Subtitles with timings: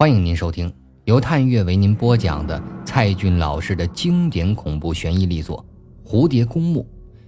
[0.00, 0.72] 欢迎您收听
[1.04, 5.62] 由探月为您播讲的蔡骏老师的经典恐怖悬疑力作
[6.10, 6.80] 《蝴蝶公墓》，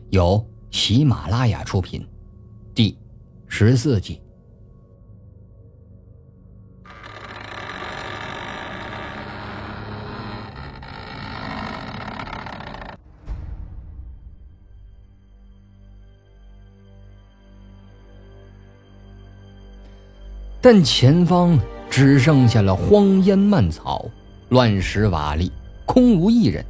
[0.08, 2.02] 由喜马拉雅出品，
[2.74, 2.96] 第
[3.46, 4.22] 十四集。
[20.62, 21.60] 但前方。
[21.92, 24.06] 只剩下了荒烟蔓草、
[24.48, 25.50] 乱石瓦砾，
[25.84, 26.64] 空无一人。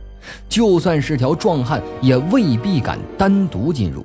[0.49, 4.05] 就算是条壮汉，也未必敢单独进入。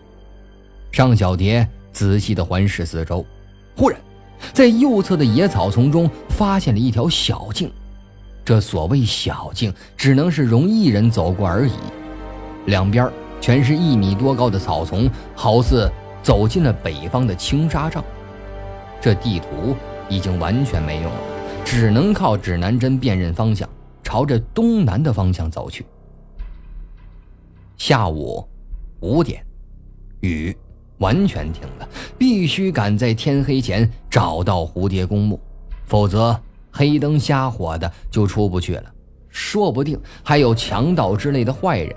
[0.92, 3.26] 尚小蝶仔细地环视四周，
[3.76, 4.00] 忽然，
[4.54, 7.72] 在右侧的野草丛中发现了一条小径。
[8.46, 11.74] 这所谓小径，只能是容一人走过而已。
[12.68, 18.04] 两边全是一米多高的草丛，好似走进了北方的青纱帐。
[19.02, 19.76] 这地图。
[20.10, 21.20] 已经完全没用了，
[21.66, 23.68] 只能靠指南针辨认方向，
[24.04, 25.86] 朝着东南的方向走去。
[27.78, 28.48] 下午
[29.02, 29.46] 五点，
[30.22, 30.56] 雨
[30.98, 35.40] 完全停了，必须赶在天黑前找到蝴蝶公墓，
[35.86, 36.40] 否则
[36.72, 38.92] 黑灯瞎火的就出不去了，
[39.30, 41.96] 说不定还有强盗之类的坏人。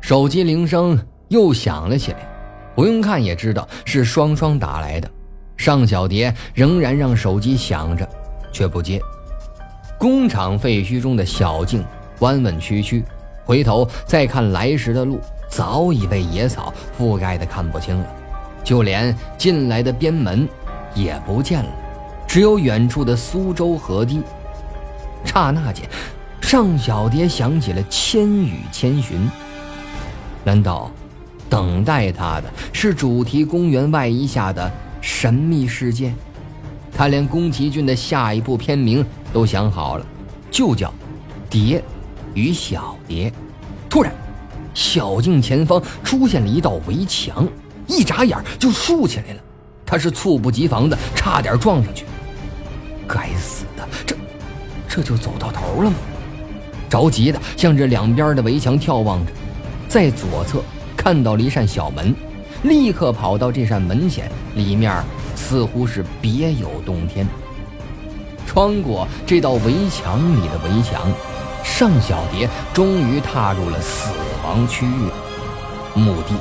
[0.00, 2.28] 手机铃声又响了起来，
[2.74, 5.10] 不用看也知道是双双打来的。
[5.56, 8.08] 尚小蝶仍然让手机响着，
[8.52, 9.00] 却不接。
[9.98, 11.84] 工厂废墟中的小径
[12.18, 13.04] 弯弯曲曲，
[13.44, 18.06] 回头再看来时的路，早已被野草覆盖的看不清了，
[18.62, 20.46] 就连进来的边门
[20.94, 21.70] 也不见了，
[22.26, 24.22] 只有远处的苏州河堤。
[25.24, 25.88] 刹那间，
[26.40, 29.18] 尚小蝶想起了《千与千寻》，
[30.44, 30.90] 难道
[31.48, 34.70] 等待他的是主题公园外衣下的？
[35.06, 36.14] 神秘事件，
[36.96, 40.06] 他连宫崎骏的下一部片名都想好了，
[40.50, 40.88] 就叫
[41.50, 41.84] 《蝶
[42.32, 43.28] 与小蝶》。
[43.86, 44.10] 突然，
[44.72, 47.46] 小径前方出现了一道围墙，
[47.86, 49.40] 一眨眼就竖起来了。
[49.84, 52.06] 他是猝不及防的，差点撞上去。
[53.06, 54.16] 该死的，这
[54.88, 55.96] 这就走到头了吗？
[56.88, 59.32] 着急的向着两边的围墙眺望着，
[59.86, 60.62] 在左侧
[60.96, 62.14] 看到了一扇小门。
[62.64, 65.04] 立刻跑到这扇门前，里面
[65.36, 67.26] 似乎是别有洞天。
[68.46, 71.02] 穿过这道围墙里的围墙，
[71.62, 75.10] 尚小蝶终于踏入了死亡区域——
[75.94, 76.34] 墓地。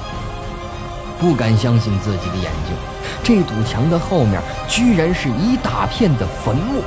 [1.19, 2.75] 不敢相信自己的眼睛，
[3.22, 6.81] 这堵墙的后面居然是一大片的坟墓。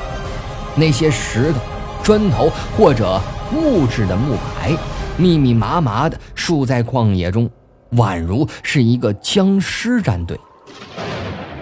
[0.75, 1.59] 那些石头、
[2.03, 3.21] 砖头或者
[3.53, 4.75] 木质的木牌，
[5.19, 7.51] 密密麻麻地竖在旷野中。
[7.95, 10.39] 宛如是一个僵尸战队。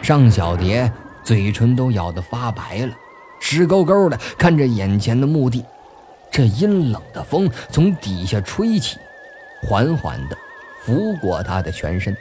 [0.03, 0.91] 尚小蝶
[1.23, 2.93] 嘴唇都咬得发白了，
[3.41, 5.65] 直勾勾地看着眼前的墓地。
[6.31, 8.99] 这阴冷的风从底下吹起，
[9.63, 10.37] 缓缓地
[10.85, 12.17] 拂过他的全身。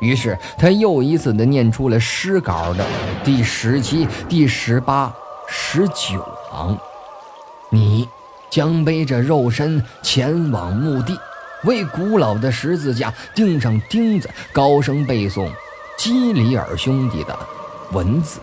[0.00, 2.86] 于是他又一次地念出了诗稿的
[3.24, 5.12] 第十七、第十八、
[5.48, 6.78] 十九行
[7.72, 8.08] ：“你
[8.48, 11.18] 将背着肉身前往墓地。”
[11.64, 15.50] 为古老的十字架钉上钉子，高声背诵
[15.96, 17.38] 基里尔兄弟的
[17.92, 18.40] 文字。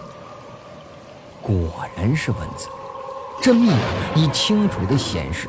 [1.42, 2.68] 果然是文字，
[3.42, 3.78] 这密码
[4.16, 5.48] 已清楚地显示：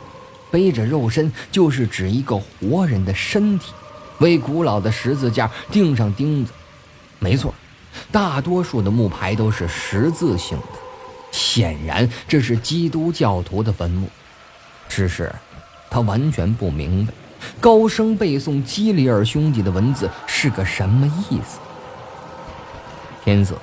[0.51, 3.73] 背着肉身就是指一个活人的身体，
[4.19, 6.53] 为古老的十字架钉上钉子。
[7.19, 7.53] 没错，
[8.13, 10.79] 大多数的木牌都是十字形的，
[11.33, 14.09] 显然这是基督教徒的坟墓。
[14.89, 15.35] 只是
[15.91, 17.13] 他完全不明白。
[17.61, 21.59] 高声背诵基里尔兄弟的文字是个什么意思？
[23.25, 23.57] 天色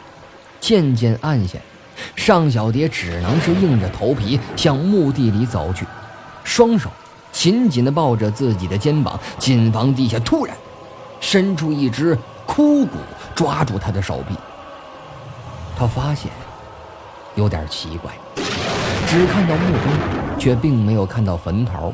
[0.60, 1.58] 渐渐暗下，
[2.16, 5.86] 尚小蝶只能是硬着头皮向墓地里走去，
[6.44, 6.90] 双手
[7.32, 10.56] 紧紧地抱着自己的肩膀，谨防地下突然
[11.22, 12.98] 伸出一只枯骨
[13.36, 14.36] 抓住他的手臂。
[15.78, 16.32] 他发现
[17.36, 18.12] 有点奇怪，
[19.08, 21.94] 只看到墓碑，却并没有看到坟头。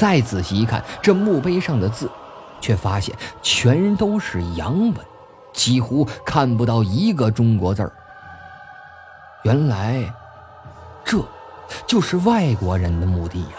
[0.00, 2.10] 再仔细一看，这墓碑上的字，
[2.58, 4.94] 却发现全都是洋文，
[5.52, 7.92] 几乎看不到一个中国字儿。
[9.42, 10.02] 原来，
[11.04, 11.22] 这
[11.86, 13.56] 就是外国人的墓地呀！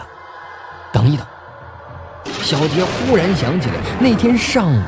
[0.92, 1.24] 等一等，
[2.42, 4.84] 小蝶忽然想起来，那天上午，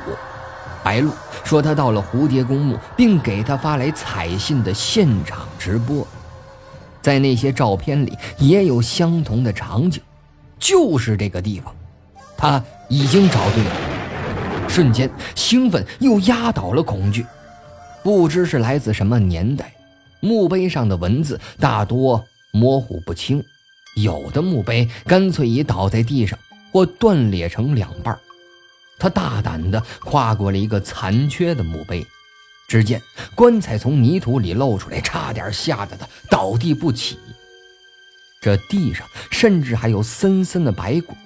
[0.82, 1.12] 白露
[1.44, 6.04] 说他到了蝴蝶公墓，并给他发来彩信的现场直播，
[7.00, 10.02] 在那些照片里也有相同的场景。
[10.64, 11.76] 就是这个地方，
[12.38, 13.70] 他已经找对了。
[14.66, 17.26] 瞬间，兴奋又压倒了恐惧。
[18.02, 19.74] 不知是来自什么年代，
[20.20, 23.44] 墓碑上的文字大多模糊不清，
[23.96, 26.38] 有的墓碑干脆已倒在地上
[26.72, 28.18] 或断裂成两半。
[28.98, 32.06] 他大胆地跨过了一个残缺的墓碑，
[32.68, 33.02] 只见
[33.34, 37.18] 棺材从泥土里露出来，差点吓得他倒地不起。
[38.44, 41.16] 这地上甚至还有森森的白骨，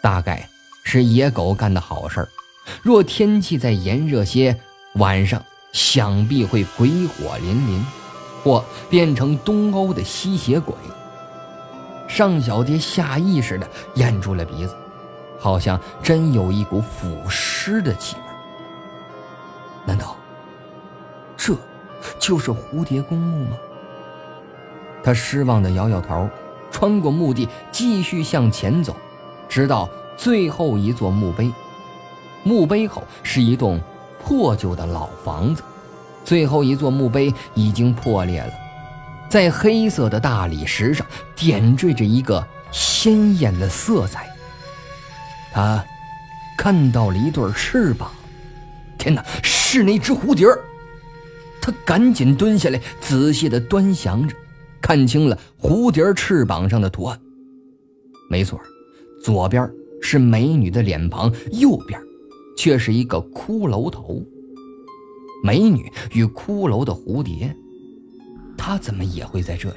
[0.00, 0.48] 大概
[0.82, 2.28] 是野狗干的好事儿。
[2.82, 4.58] 若天气再炎热些，
[4.94, 5.40] 晚上
[5.72, 7.86] 想必会鬼火淋淋，
[8.42, 10.74] 或变成东欧的吸血鬼。
[12.08, 14.74] 尚小蝶下意识地咽住了鼻子，
[15.38, 18.22] 好像真有一股腐尸的气味。
[19.86, 20.16] 难道
[21.36, 21.56] 这
[22.18, 23.56] 就是蝴蝶公墓吗？
[25.02, 26.28] 他失望地摇摇头，
[26.70, 28.96] 穿过墓地，继续向前走，
[29.48, 31.52] 直到最后一座墓碑。
[32.44, 33.80] 墓碑后是一栋
[34.24, 35.62] 破旧的老房子，
[36.24, 38.52] 最后一座墓碑已经破裂了，
[39.28, 44.28] 在黑色的大理石上点缀着一个鲜艳的色彩。
[45.52, 45.84] 他
[46.56, 48.10] 看到了一对翅膀，
[48.96, 50.46] 天哪，是那只蝴蝶！
[51.60, 54.34] 他赶紧蹲下来，仔细地端详着。
[54.82, 57.18] 看清了蝴蝶翅膀上的图案，
[58.28, 58.60] 没错，
[59.22, 59.70] 左边
[60.02, 61.98] 是美女的脸庞，右边
[62.58, 64.20] 却是一个骷髅头。
[65.44, 67.56] 美女与骷髅的蝴蝶，
[68.58, 69.76] 他怎么也会在这里？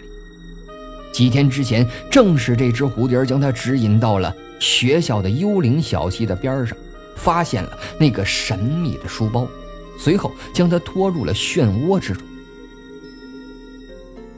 [1.13, 6.77] 几天之前，正是这只蝴蝶将他指引到了学校的幽灵小溪的边上，
[7.15, 9.47] 发现了那个神秘的书包，
[9.97, 12.21] 随后将他拖入了漩涡之中。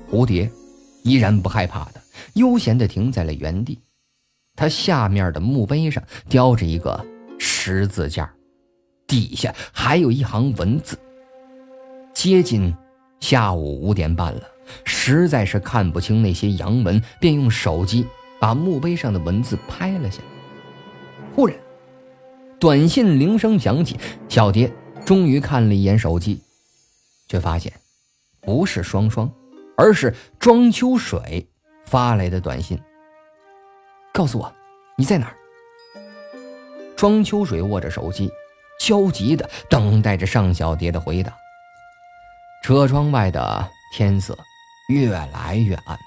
[0.09, 0.50] 蝴蝶
[1.04, 2.01] 依然不害怕的，
[2.33, 3.80] 悠闲的停在了原地。
[4.56, 7.06] 它下面的墓碑上雕着一个
[7.38, 8.33] 十字架，
[9.06, 10.98] 底下还有一行文字。
[12.13, 12.74] 接近
[13.19, 14.42] 下午五点半了，
[14.83, 18.06] 实在是看不清那些洋文，便用手机
[18.39, 20.25] 把墓碑上的文字拍了下来。
[21.36, 21.56] 忽然，
[22.59, 23.95] 短信铃声响起，
[24.27, 24.74] 小蝶
[25.06, 26.42] 终于看了一眼手机，
[27.27, 27.71] 却发现
[28.42, 29.31] 不是双双。
[29.77, 31.47] 而是庄秋水
[31.85, 32.77] 发来的短信，
[34.12, 34.51] 告诉我
[34.97, 35.35] 你在哪儿。
[36.95, 38.29] 庄秋水握着手机，
[38.79, 41.31] 焦急地等待着尚小蝶的回答。
[42.63, 44.35] 车窗外的天色
[44.89, 45.97] 越来越暗，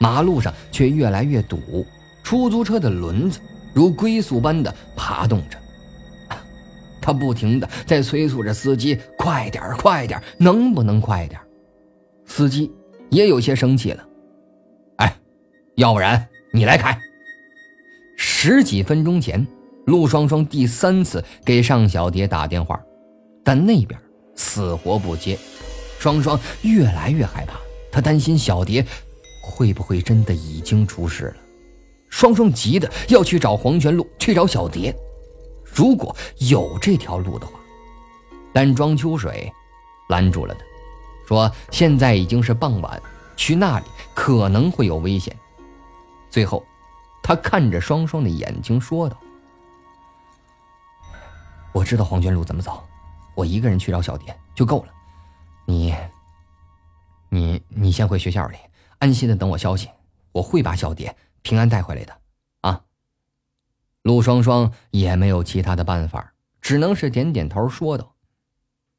[0.00, 1.86] 马路上却越来越堵，
[2.24, 3.38] 出租车的轮子
[3.72, 5.56] 如龟速般的爬动着，
[7.00, 11.40] 他不停地在催促着司机：“快点，快点，能不能快点？”
[12.26, 12.74] 司机。
[13.14, 14.04] 也有些生气了，
[14.96, 15.16] 哎，
[15.76, 16.98] 要不然你来开。
[18.16, 19.46] 十几分钟前，
[19.86, 22.80] 陆双双第三次给尚小蝶打电话，
[23.44, 23.98] 但那边
[24.34, 25.38] 死活不接。
[26.00, 27.56] 双双越来越害怕，
[27.92, 28.84] 她担心小蝶
[29.40, 31.36] 会不会真的已经出事了。
[32.10, 34.92] 双双急得要去找黄泉路，去找小蝶。
[35.62, 37.60] 如果有这条路的话，
[38.52, 39.52] 但庄秋水
[40.08, 40.64] 拦住了他。
[41.26, 43.02] 说：“现在已经是傍晚，
[43.36, 45.36] 去那里可能会有危险。”
[46.30, 46.64] 最后，
[47.22, 49.16] 他看着双双的眼睛说道
[51.72, 52.82] ：“我知道黄泉路怎么走，
[53.34, 54.92] 我一个人去找小蝶就够了。
[55.64, 55.94] 你，
[57.28, 58.58] 你，你先回学校里，
[58.98, 59.88] 安心的等我消息。
[60.32, 62.18] 我会把小蝶平安带回来的。”
[62.62, 62.82] 啊。
[64.02, 68.14] 陆双双也没有其他的办法，只能是点点头说道：“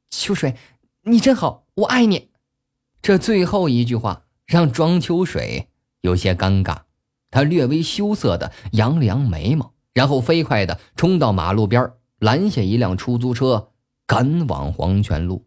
[0.10, 0.56] 秋水，
[1.06, 2.30] 你真好。”我爱你，
[3.02, 5.68] 这最后一句话让庄秋水
[6.00, 6.84] 有些尴尬，
[7.30, 13.74] 他略微羞涩的扬了扬眉毛，然后飞快的冲到马路边，拦下一辆出租车，
[14.08, 15.46] 赶往黄泉路。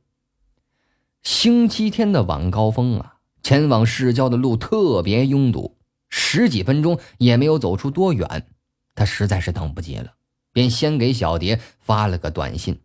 [1.23, 5.79] 星期天的晚高峰啊，前往市郊的路特别拥堵，
[6.11, 8.51] 十几分钟也没有走出多远，
[8.95, 10.13] 他实在是等不及了，
[10.53, 12.83] 便先给小蝶发了个短信。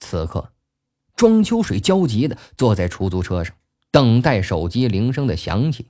[0.00, 0.51] 此刻。
[1.22, 3.54] 庄秋水焦急的坐在出租车上，
[3.92, 5.86] 等待手机铃声的响起。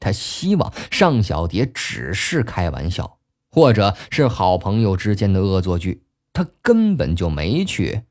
[0.00, 3.18] 他希望尚小蝶只是开玩笑，
[3.50, 6.02] 或者是好朋友之间的恶作剧。
[6.32, 8.04] 他根本就没去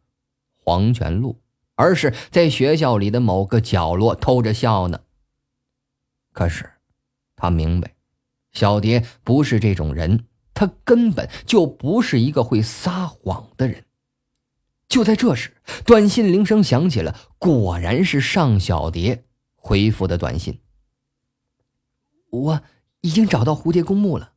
[0.63, 1.41] 黄泉路，
[1.73, 4.99] 而是在学校里的某个角落偷着笑呢。
[6.33, 6.69] 可是，
[7.35, 7.95] 他明白，
[8.51, 13.83] 小蝶不是这种人，她根本就不是一个会撒谎的人。
[14.87, 15.53] 就在这时，
[15.85, 19.25] 短信铃声响起了，果然是尚小蝶
[19.55, 20.61] 回复的短信。
[22.29, 22.61] 我
[23.01, 24.33] 已经找到蝴蝶公墓了。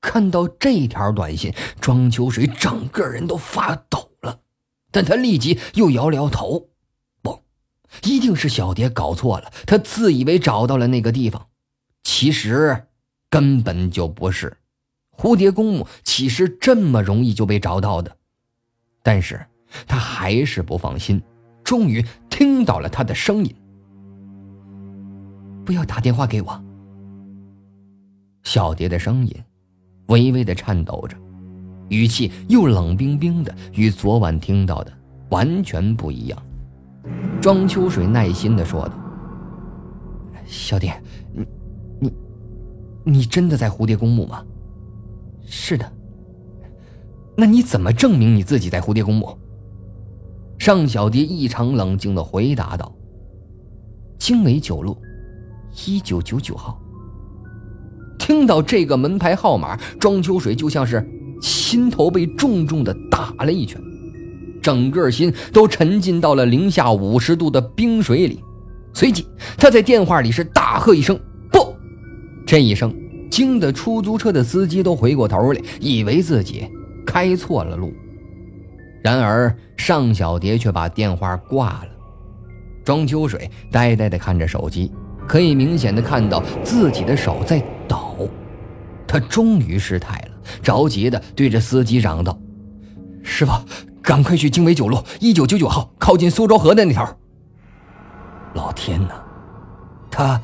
[0.00, 4.40] 看到这条短信，庄秋水整个人都发抖了，
[4.90, 6.70] 但他立即又摇了摇头，
[7.22, 7.44] 不，
[8.02, 11.50] 一定是小蝶搞错了，她自以为找到了那个地方，
[12.02, 12.88] 其实
[13.30, 14.58] 根本就不是。
[15.16, 18.16] 蝴蝶公墓岂是这么容易就被找到的？
[19.02, 19.44] 但是
[19.86, 21.20] 他还是不放心，
[21.64, 23.54] 终于听到了他的声音
[25.66, 26.64] ：“不要打电话给我。”
[28.44, 29.34] 小蝶的声音
[30.06, 31.16] 微微的颤抖着，
[31.88, 34.92] 语气又冷冰冰的，与昨晚听到的
[35.30, 36.42] 完全不一样。
[37.40, 38.94] 庄秋水耐心的说道
[40.46, 40.92] ：“小蝶，
[41.32, 41.46] 你、
[42.00, 42.12] 你、
[43.04, 44.44] 你真的在蝴蝶公墓吗？”
[45.44, 45.92] 是的。
[47.36, 49.36] 那你怎么证明你自己在蝴蝶公墓？
[50.58, 52.94] 尚小蝶异常冷静的回答道
[54.18, 54.96] ：“经纬九路，
[55.86, 56.80] 一九九九号。”
[58.18, 61.04] 听到这个门牌号码，庄秋水就像是
[61.40, 63.80] 心头被重重的打了一拳，
[64.62, 68.40] 整个心都沉浸到了零下五十度的冰水里。
[68.94, 71.18] 随即，他在电话里是大喝一声
[71.50, 71.74] ：“不！”
[72.46, 72.94] 这一声。
[73.30, 76.68] 惊得出租车的司机都回过头来，以为自己
[77.06, 77.92] 开错了路。
[79.02, 81.88] 然而尚小蝶却把电话挂了。
[82.84, 84.92] 庄秋水呆呆地看着手机，
[85.26, 88.28] 可以明显的看到自己的手在抖。
[89.06, 92.38] 他终于失态了，着急的对着司机嚷道
[93.22, 93.52] ：“师傅，
[94.00, 97.18] 赶快去经纬九路一九九九号，靠近苏州河的那条。”
[98.54, 99.22] 老天哪，
[100.10, 100.40] 他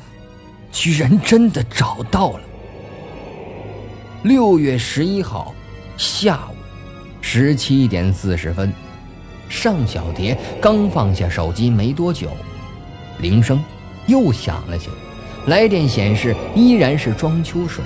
[0.71, 2.41] 居然真的找到了！
[4.23, 5.53] 六月十一号
[5.99, 6.55] 下午
[7.19, 8.71] 十七点四十分，
[9.49, 12.31] 尚小蝶刚放下手机没多久，
[13.19, 13.61] 铃声
[14.07, 14.93] 又响了起来。
[15.47, 17.83] 来电显示依然是庄秋水。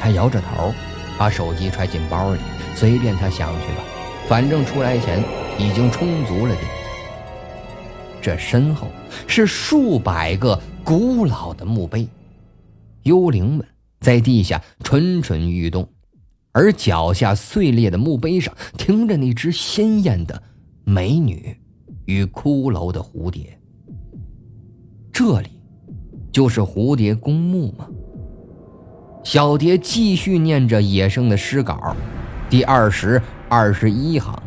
[0.00, 0.74] 他摇着头，
[1.16, 2.40] 把手机揣进包里，
[2.74, 3.84] 随便他想去吧，
[4.26, 5.22] 反正出来钱
[5.56, 6.66] 已经充足了点。
[8.20, 8.88] 这身后
[9.28, 12.08] 是数百个古老的墓碑，
[13.04, 13.64] 幽灵们。
[14.00, 15.88] 在地下蠢蠢欲动，
[16.58, 20.42] 而脚下碎裂的墓碑上停着那只鲜艳的
[20.82, 21.56] 美女
[22.06, 23.56] 与骷髅的蝴蝶。
[25.12, 25.62] 这里
[26.32, 27.86] 就是蝴蝶公墓吗？
[29.22, 31.94] 小蝶继续念着野生的诗稿，
[32.50, 34.42] 第二十二十一行：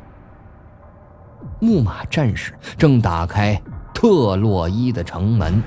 [1.61, 3.61] 木马战士正打开
[3.93, 5.63] 特洛伊的城门，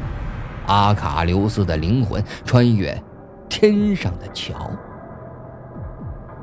[0.66, 3.02] 阿卡琉斯的灵魂穿越。
[3.48, 4.70] 天上的桥，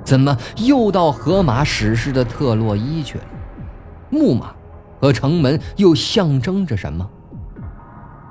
[0.04, 3.24] 怎么又到荷马史诗的特洛伊去了？
[4.10, 4.52] 木马
[5.00, 7.08] 和城门又象征着什么？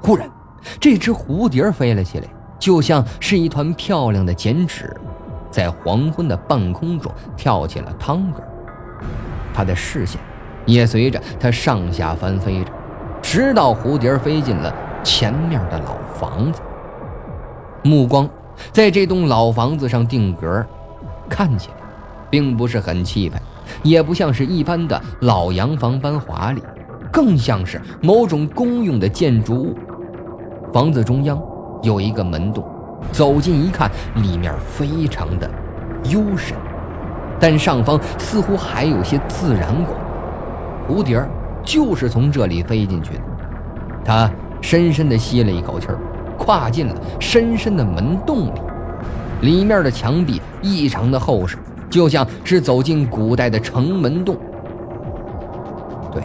[0.03, 0.31] 忽然，
[0.79, 2.27] 这只蝴蝶飞了起来，
[2.59, 4.95] 就像是一团漂亮的剪纸，
[5.50, 8.43] 在黄昏的半空中跳起了汤歌。
[9.55, 10.21] 他的视线
[10.67, 12.71] 也随着它上下翻飞着，
[13.23, 16.61] 直到蝴蝶飞进了前面的老房子，
[17.83, 18.29] 目光。
[18.73, 20.67] 在这栋老房子上定格，
[21.31, 21.77] 看起来
[22.29, 23.41] 并不是很气派，
[23.83, 26.63] 也不像是一般的老洋房般华丽，
[27.11, 29.79] 更像是某种公用的建筑物。
[30.73, 31.41] 房子中央
[31.83, 32.63] 有一个门洞，
[33.13, 35.49] 走近一看，里面非常的
[36.11, 36.55] 幽深，
[37.39, 39.97] 但上方似乎还有些自然光。
[40.87, 41.25] 蝴蝶
[41.63, 43.23] 就是从这里飞进去的。
[44.05, 45.99] 他深深地吸了一口气儿。
[46.43, 48.61] 跨进了深深的门洞里，
[49.43, 51.57] 里面的墙壁异常的厚实，
[51.89, 54.37] 就像是走进古代的城门洞。
[56.13, 56.23] 对，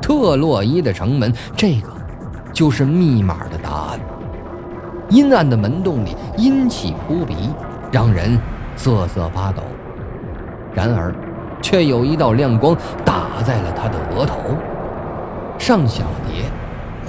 [0.00, 1.88] 特洛伊的城门，这个
[2.52, 4.00] 就是密码的答案。
[5.10, 7.34] 阴暗的门洞里阴气扑鼻，
[7.92, 8.38] 让人
[8.76, 9.62] 瑟瑟发抖。
[10.74, 11.14] 然而，
[11.62, 14.36] 却有一道亮光打在了他的额头。
[15.58, 16.44] 尚小蝶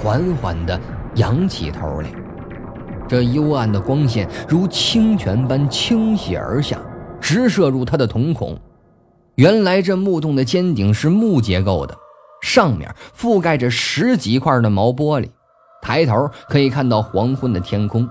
[0.02, 0.78] 缓缓地。
[1.16, 2.10] 仰起头来，
[3.08, 6.80] 这幽暗的光线如清泉般倾泻而下，
[7.20, 8.58] 直射入他的瞳孔。
[9.36, 11.96] 原来这木洞的尖顶是木结构的，
[12.40, 15.28] 上面覆盖着十几块的毛玻璃，
[15.82, 18.08] 抬头可以看到黄昏的天空。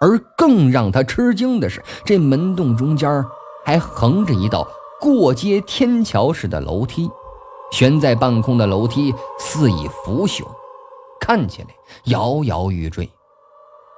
[0.00, 3.24] 而更让他吃惊的是，这门洞中间
[3.64, 4.66] 还横着一道
[5.00, 7.10] 过街天桥式的楼梯，
[7.72, 10.44] 悬在半空的楼梯似已腐朽。
[11.18, 11.68] 看起来
[12.04, 13.10] 摇摇欲坠，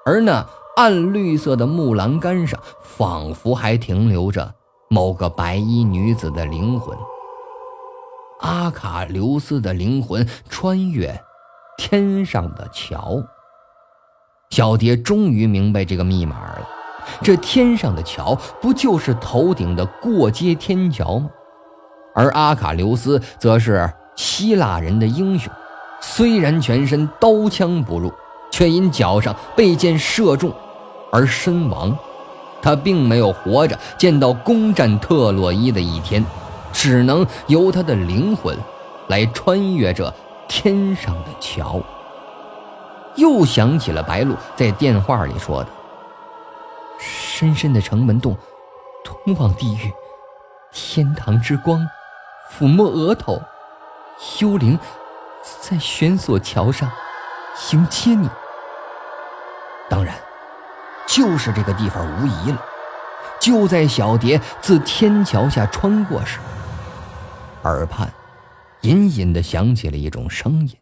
[0.05, 4.55] 而那暗绿色的木栏杆上，仿佛还停留着
[4.89, 6.97] 某个白衣女子的灵魂。
[8.41, 11.21] 阿卡琉斯的灵魂穿越
[11.77, 13.23] 天上的桥。
[14.51, 16.69] 小蝶终于明白这个密码了。
[17.23, 21.29] 这天上的桥，不就是头顶的过街天桥吗？
[22.15, 25.53] 而阿卡琉斯则是希腊人的英雄。
[26.01, 28.13] 虽然全身刀枪不入，
[28.59, 30.53] 却因脚上被箭射中
[31.13, 31.97] 而身亡。
[32.61, 36.25] 他并没有活着见到攻占特洛伊的一天，
[36.73, 38.59] 只能由他的灵魂
[39.07, 40.13] 来穿越这
[40.49, 41.81] 天上的桥。
[43.15, 45.69] 又想起了白露在电话里说的
[46.99, 48.37] ：“深深的城门洞，
[49.05, 49.93] 通往地狱，
[50.73, 51.89] 天堂之光，
[52.51, 53.41] 抚摸额头，
[54.41, 54.77] 幽灵
[55.61, 56.91] 在悬索桥上
[57.73, 58.29] 迎接你。”
[59.89, 60.15] 当然。
[61.07, 62.63] 就是这个地方无疑了。
[63.41, 66.39] 就在小蝶自天桥下穿过时，
[67.63, 68.13] 耳畔
[68.83, 70.77] 隐隐的响起了一种声音，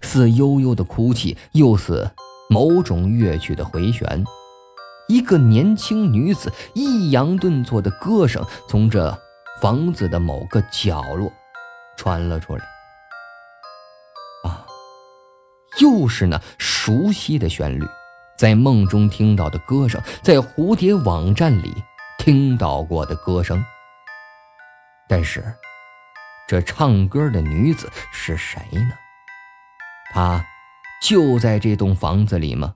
[0.00, 2.10] 似悠悠的哭泣，又似
[2.48, 4.24] 某种乐曲的回旋。
[5.08, 9.16] 一个年轻女子抑扬顿挫的歌声从这
[9.60, 11.30] 房子的某个角落
[11.98, 12.64] 传了出来。
[14.44, 14.64] 啊，
[15.80, 17.84] 又是那熟悉的旋律。
[18.36, 21.72] 在梦中听到的歌声，在蝴蝶网站里
[22.18, 23.64] 听到过的歌声。
[25.08, 25.44] 但是，
[26.48, 28.90] 这唱歌的女子是谁呢？
[30.12, 30.44] 她
[31.02, 32.74] 就在这栋房子里吗？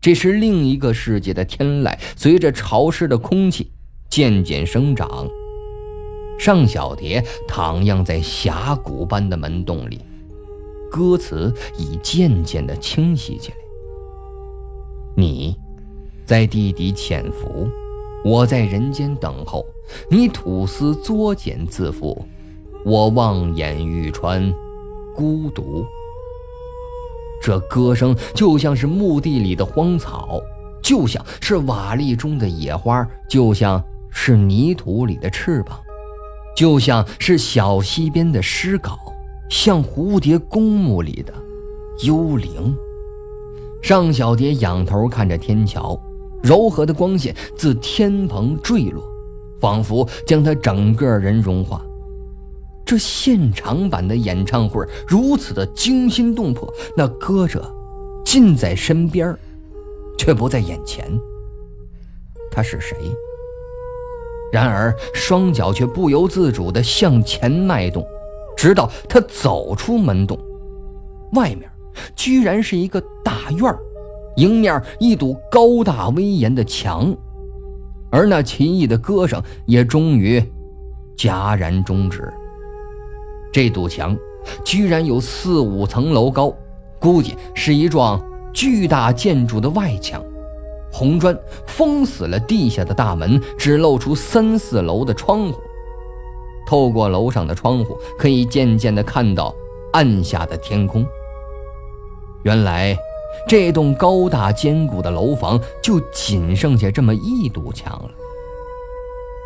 [0.00, 3.72] 这是另一个世界的天籁，随着潮湿的空气
[4.08, 5.28] 渐渐生长。
[6.38, 10.04] 尚小蝶躺漾在峡谷般的门洞里，
[10.88, 13.57] 歌词已渐渐的清晰起来。
[15.18, 15.56] 你，
[16.24, 17.68] 在地底潜伏，
[18.24, 19.66] 我在人间等候。
[20.08, 22.16] 你吐丝作茧自缚，
[22.84, 24.54] 我望眼欲穿，
[25.16, 25.84] 孤独。
[27.42, 30.40] 这歌声就像是墓地里的荒草，
[30.80, 33.82] 就像是瓦砾中的野花，就像
[34.12, 35.80] 是泥土里的翅膀，
[36.56, 38.96] 就像是小溪边的诗稿，
[39.50, 41.34] 像蝴蝶公墓里的
[42.04, 42.76] 幽灵。
[43.88, 45.98] 尚小蝶仰头看着天桥，
[46.42, 49.02] 柔和的光线自天棚坠落，
[49.58, 51.80] 仿佛将她整个人融化。
[52.84, 57.74] 这现场版的演唱会如此的惊心动魄，那歌者
[58.26, 59.34] 近在身边，
[60.18, 61.10] 却不在眼前。
[62.50, 62.94] 他是谁？
[64.52, 68.06] 然而双脚却不由自主地向前迈动，
[68.54, 70.38] 直到他走出门洞，
[71.32, 71.66] 外面。
[72.14, 73.74] 居然是一个大院
[74.36, 77.14] 迎面一堵高大威严的墙，
[78.10, 80.42] 而那奇异的歌声也终于
[81.16, 82.32] 戛然终止。
[83.52, 84.16] 这堵墙
[84.64, 86.54] 居然有四五层楼高，
[87.00, 88.20] 估计是一幢
[88.52, 90.22] 巨大建筑的外墙，
[90.92, 95.58] 红砖封死了地下的大门，只露出三四楼的窗户。
[96.66, 99.54] 透过楼上的窗户，可以渐渐地看到
[99.94, 101.04] 暗下的天空。
[102.44, 102.96] 原来，
[103.46, 108.10] 这栋高大坚固的楼房就仅剩下这么一堵墙了。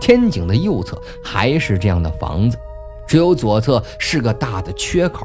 [0.01, 2.59] 天井的右侧还是这样的房子，
[3.07, 5.25] 只有左侧是个大的缺口，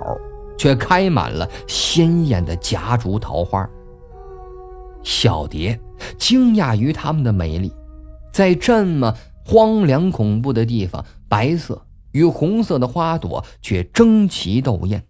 [0.58, 3.68] 却开满了鲜艳的夹竹桃花。
[5.04, 5.80] 小蝶
[6.18, 7.72] 惊讶于它们的美丽，
[8.32, 9.14] 在这么
[9.46, 15.04] 荒凉恐怖的地方，白色与红色的花朵却争奇斗艳。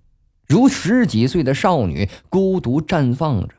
[0.47, 3.53] 如十几岁的少女孤独绽放着，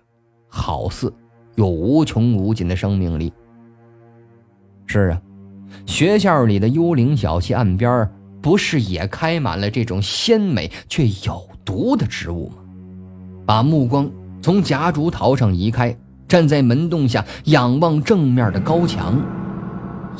[0.48, 1.12] 好似
[1.54, 3.30] 有无穷无尽的生命力。
[4.86, 5.20] 是啊，
[5.84, 8.08] 学校里的幽灵小溪岸边
[8.40, 12.56] 不是也开满了这种鲜美却有毒的植物吗？
[13.44, 15.94] 把目光从夹竹桃上移开，
[16.26, 19.20] 站在门洞下仰望正面的高墙，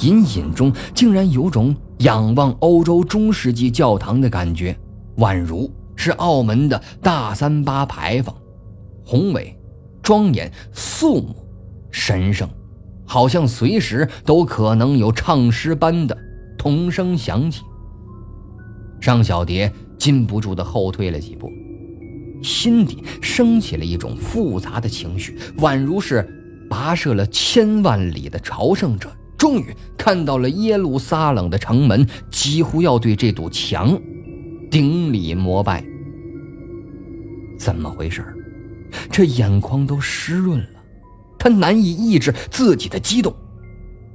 [0.01, 4.77] 隐隐中竟然有种仰望欧洲中世纪教堂的感觉，
[5.17, 5.71] 宛如。
[5.99, 8.33] 是澳门的大三巴牌坊，
[9.05, 9.59] 宏伟、
[10.01, 11.35] 庄严、肃穆、
[11.91, 12.49] 神圣，
[13.05, 16.17] 好像随时都可能有唱诗般的
[16.57, 17.63] 童声响起。
[19.01, 21.51] 尚小蝶禁不住的后退了几步，
[22.45, 26.25] 心底升起了一种复杂的情绪，宛如是
[26.71, 34.01] 跋涉了千万里的朝圣者，终于看到了耶路撒冷的城门，几乎要对这堵墙。
[34.71, 35.83] 顶礼膜拜，
[37.59, 38.25] 怎么回事？
[39.11, 40.81] 这眼眶都湿润了，
[41.39, 43.35] 他难以抑制自己的激动，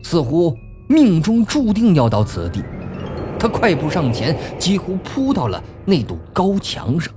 [0.02, 0.56] 似乎
[0.88, 2.64] 命中注定要到此地。
[3.38, 7.14] 他快步上前，几乎扑到了那堵高墙上，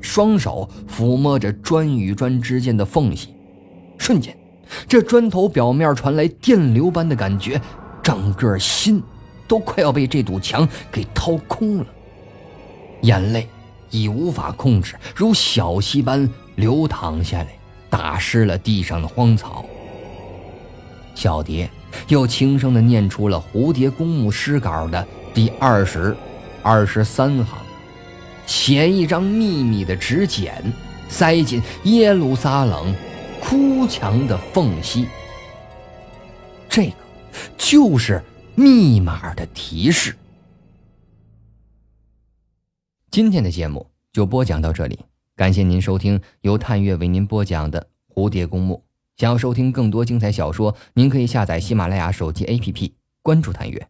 [0.00, 3.34] 双手抚摸着砖与砖之间的缝隙，
[3.98, 4.36] 瞬间，
[4.88, 7.60] 这砖头表面传来电流般的感觉，
[8.02, 9.02] 整个心
[9.46, 11.86] 都快要被这堵墙给掏空了。
[13.02, 13.46] 眼泪
[13.94, 17.46] 已无法控制，如小溪般流淌下来，
[17.88, 19.64] 打湿了地上的荒草。
[21.14, 21.70] 小蝶
[22.08, 26.16] 又轻声地念出了蝴蝶公墓诗稿的第二十、
[26.60, 27.58] 二十三行，
[28.46, 30.60] 写一张秘密的纸简，
[31.08, 32.92] 塞进耶路撒冷
[33.40, 35.06] 哭墙的缝隙。
[36.68, 36.96] 这个
[37.56, 38.20] 就是
[38.56, 40.16] 密码的提示。
[43.14, 44.98] 今天的节目就播讲到这里，
[45.36, 48.74] 感谢您收听由探月为您播讲的《蝴蝶公墓》。
[49.16, 52.90] 想要收听更多精彩小说，您可以下载喜马拉雅手机 APP，
[53.22, 53.86] 关注探月。